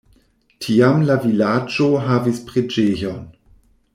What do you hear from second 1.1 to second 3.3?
vilaĝo havis preĝejon.